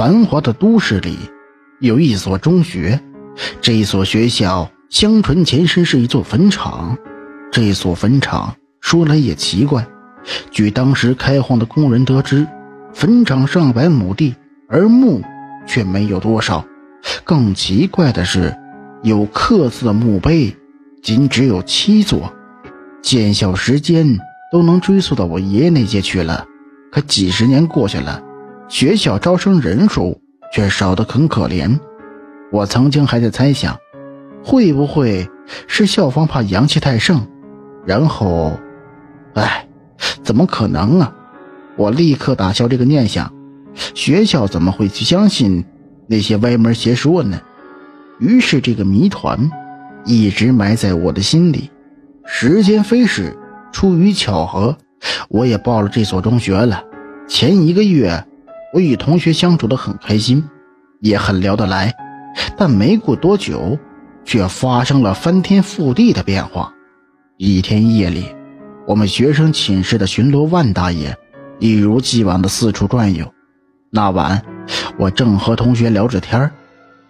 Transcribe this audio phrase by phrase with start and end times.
[0.00, 1.18] 繁华的都市里，
[1.78, 2.98] 有一所中学。
[3.60, 6.96] 这所学校相传前身是一座坟场。
[7.52, 9.86] 这所坟场说来也奇怪，
[10.50, 12.46] 据当时开荒的工人得知，
[12.94, 14.34] 坟场上百亩地，
[14.70, 15.20] 而墓
[15.66, 16.64] 却没有多少。
[17.22, 18.56] 更奇怪的是，
[19.02, 20.56] 有刻字的墓碑
[21.02, 22.32] 仅只有七座。
[23.02, 24.18] 建校时间
[24.50, 26.46] 都能追溯到我爷爷那届去了，
[26.90, 28.22] 可几十年过去了。
[28.70, 30.22] 学校招生人数
[30.54, 31.76] 却少得很可怜，
[32.52, 33.76] 我曾经还在猜想，
[34.44, 35.28] 会不会
[35.66, 37.20] 是校方怕阳气太盛，
[37.84, 38.56] 然后，
[39.34, 39.66] 哎，
[40.22, 41.12] 怎么可能啊！
[41.76, 43.32] 我立刻打消这个念想，
[43.74, 45.64] 学校怎么会去相信
[46.06, 47.40] 那些歪门邪说呢？
[48.20, 49.50] 于是这个谜团
[50.04, 51.68] 一直埋在我的心里。
[52.24, 53.36] 时间飞逝，
[53.72, 54.78] 出于巧合，
[55.28, 56.84] 我也报了这所中学了。
[57.26, 58.24] 前一个月。
[58.72, 60.48] 我与同学相处得很开心，
[61.00, 61.92] 也很聊得来，
[62.56, 63.78] 但没过多久，
[64.24, 66.72] 却发生了翻天覆地的变化。
[67.36, 68.26] 一天夜里，
[68.86, 71.16] 我们学生寝室的巡逻万大爷
[71.58, 73.26] 一如既往的四处转悠。
[73.90, 74.40] 那晚，
[74.98, 76.50] 我正和同学聊着天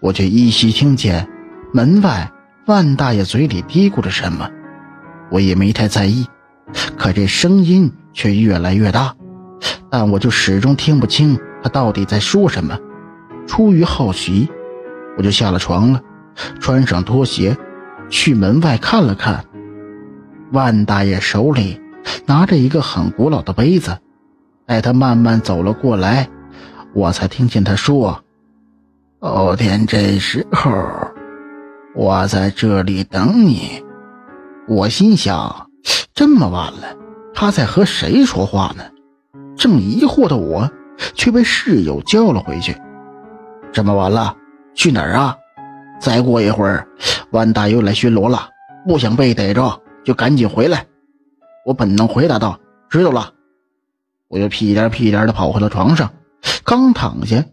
[0.00, 1.28] 我却依稀听见
[1.74, 2.32] 门外
[2.66, 4.48] 万大爷嘴里嘀咕着什么。
[5.30, 6.26] 我也没太在意，
[6.96, 9.14] 可这声音却越来越大。
[9.92, 12.78] 但我就始终听不清他到底在说什么。
[13.46, 14.48] 出于好奇，
[15.18, 16.00] 我就下了床了，
[16.58, 17.54] 穿上拖鞋，
[18.08, 19.44] 去门外看了看。
[20.50, 21.78] 万大爷手里
[22.24, 23.98] 拿着一个很古老的杯子，
[24.64, 26.26] 待他慢慢走了过来，
[26.94, 28.24] 我才听见他说
[29.20, 30.70] ：“后天这时候，
[31.94, 33.84] 我在这里等你。”
[34.66, 35.66] 我心想：
[36.14, 36.96] 这么晚了，
[37.34, 38.84] 他在和谁说话呢？
[39.56, 40.70] 正疑惑的我，
[41.14, 42.76] 却被室友叫了回去。
[43.72, 44.36] 这么晚了，
[44.74, 45.36] 去哪儿啊？
[46.00, 46.86] 再过一会儿，
[47.30, 48.48] 万大又来巡逻了，
[48.86, 50.86] 不想被逮着，就赶紧回来。
[51.64, 52.58] 我本能回答道
[52.90, 53.32] ：“知道了。”
[54.28, 56.10] 我又屁颠屁颠的跑回了床上，
[56.64, 57.44] 刚躺下，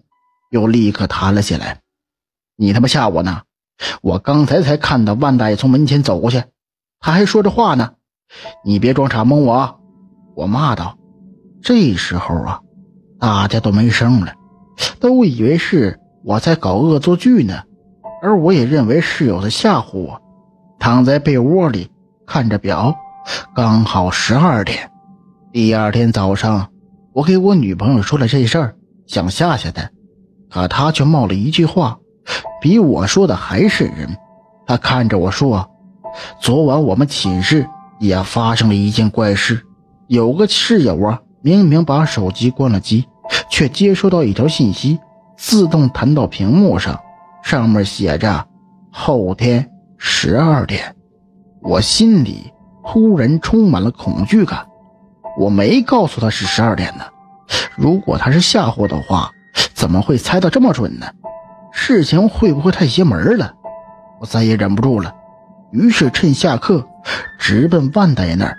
[0.49, 1.79] 又立刻弹了起来。
[2.55, 3.43] 你他妈吓我呢！
[4.01, 6.43] 我刚才才看到万大爷从门前走过去，
[6.99, 7.93] 他还说着话呢。
[8.65, 9.79] 你别装傻蒙我！
[10.35, 10.98] 我骂道。
[11.61, 12.59] 这时候啊，
[13.19, 14.33] 大家都没声了，
[14.99, 17.61] 都以为是我在搞恶作剧呢，
[18.21, 20.21] 而我也认为室友在吓唬我。
[20.79, 21.91] 躺在被窝里
[22.25, 22.95] 看着表，
[23.53, 24.89] 刚好十二点。
[25.51, 26.69] 第二天早上，
[27.11, 28.75] 我给我女朋友说了这事儿，
[29.05, 29.89] 想吓吓她，
[30.49, 31.99] 可她却冒了一句话，
[32.61, 34.07] 比我说的还瘆人。
[34.65, 35.69] 她看着我说
[36.39, 37.67] ：“昨晚我们寝室
[37.99, 39.61] 也发生了一件怪事，
[40.07, 43.07] 有个室友啊。”明明把手机关了机，
[43.49, 44.99] 却接收到一条信息，
[45.37, 46.99] 自动弹到屏幕上，
[47.43, 48.45] 上面写着
[48.91, 50.95] “后天十二点”。
[51.61, 52.51] 我心里
[52.83, 54.65] 突然充满了恐惧感。
[55.37, 57.03] 我没告诉他是十二点呢，
[57.77, 59.31] 如果他是吓唬的话，
[59.73, 61.05] 怎么会猜到这么准呢？
[61.71, 63.53] 事情会不会太邪门了？
[64.19, 65.15] 我再也忍不住了，
[65.71, 66.85] 于是趁下课
[67.37, 68.57] 直奔万大爷那儿。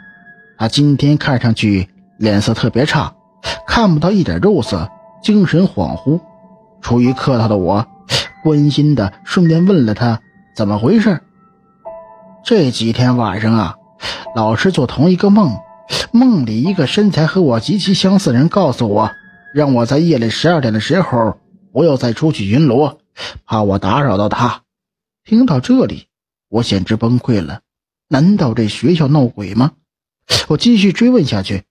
[0.56, 1.90] 他今天看上去……
[2.20, 3.14] 脸色特别差，
[3.66, 4.90] 看不到一点肉色，
[5.22, 6.20] 精神恍惚。
[6.82, 7.86] 出于客套的我，
[8.44, 10.20] 关心的顺便问了他
[10.54, 11.18] 怎么回事。
[12.44, 13.76] 这几天晚上啊，
[14.36, 15.56] 老是做同一个梦，
[16.12, 19.10] 梦里一个身材和我极其相似的人告诉我，
[19.54, 21.38] 让我在夜里十二点的时候
[21.72, 22.98] 不要再出去巡逻，
[23.46, 24.60] 怕我打扰到他。
[25.24, 26.08] 听到这里，
[26.50, 27.60] 我简直崩溃了。
[28.08, 29.72] 难道这学校闹鬼吗？
[30.48, 31.62] 我继续追问下去。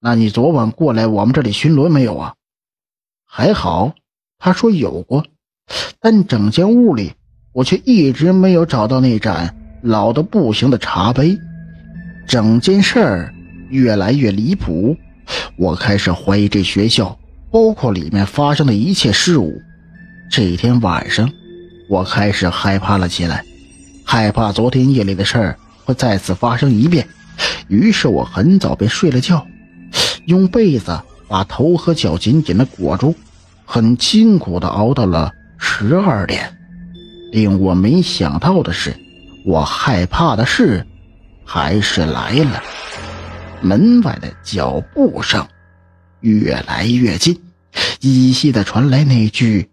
[0.00, 2.34] 那你昨晚过来我们这里巡逻没有啊？
[3.24, 3.94] 还好，
[4.38, 5.24] 他说有过，
[6.00, 7.14] 但整间屋里
[7.52, 11.36] 我却一直没有找到那盏老的不行的茶杯。
[12.28, 13.34] 整件事儿
[13.70, 14.96] 越来越离谱，
[15.56, 17.18] 我开始怀疑这学校，
[17.50, 19.60] 包括里面发生的一切事物。
[20.30, 21.32] 这一天晚上，
[21.88, 23.44] 我开始害怕了起来，
[24.04, 27.08] 害怕昨天夜里的事儿会再次发生一遍。
[27.68, 29.46] 于是我很早便睡了觉。
[30.26, 33.14] 用被子把头和脚紧紧的裹住，
[33.64, 36.52] 很辛苦的熬到了十二点。
[37.32, 38.96] 令我没想到的是，
[39.44, 40.86] 我害怕的事
[41.44, 42.62] 还是来了。
[43.60, 45.46] 门外的脚步声
[46.20, 47.40] 越来越近，
[48.00, 49.68] 依稀的传来那句：“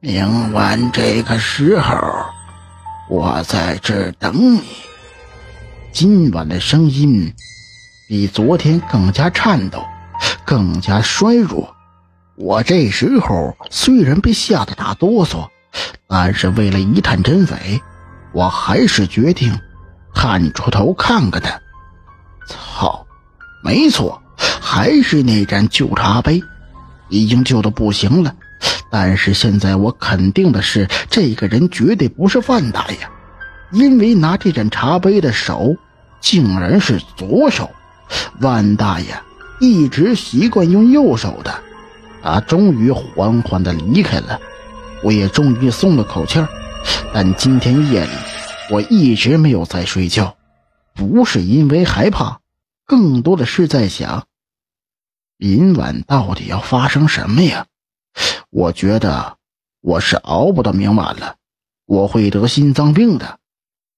[0.00, 1.94] 明晚这个时候，
[3.08, 4.60] 我在这等你。”
[5.92, 7.32] 今晚的声音。
[8.12, 9.82] 比昨天更加颤抖，
[10.44, 11.74] 更加衰弱。
[12.36, 15.48] 我这时候虽然被吓得打哆嗦，
[16.08, 17.80] 但是为了一探真伪，
[18.34, 19.58] 我还是决定
[20.14, 21.58] 探出头看看他。
[22.46, 23.06] 操，
[23.64, 26.42] 没错，还是那盏旧茶杯，
[27.08, 28.34] 已经旧的不行了。
[28.90, 32.98] 但是现在我肯定的是，这个人绝对不是范大爷，
[33.70, 35.74] 因为拿这盏茶杯的手
[36.20, 37.70] 竟然是左手。
[38.40, 39.20] 万大爷
[39.60, 41.62] 一直习惯用右手的。
[42.22, 44.40] 他终于缓缓地离开了，
[45.02, 46.48] 我也终于松了口气儿。
[47.12, 48.10] 但今天夜里，
[48.70, 50.36] 我一直没有再睡觉，
[50.94, 52.40] 不是因为害怕，
[52.86, 54.26] 更多的是在想，
[55.36, 57.66] 明晚到底要发生什么呀？
[58.50, 59.36] 我觉得
[59.80, 61.34] 我是熬不到明晚了，
[61.86, 63.38] 我会得心脏病的，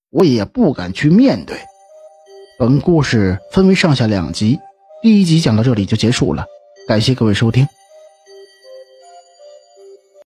[0.09, 1.59] 我也不敢去面对。
[2.57, 4.57] 本故事分为上下两集，
[5.03, 6.47] 第一集讲到这里就结束了，
[6.87, 7.67] 感谢各位收听。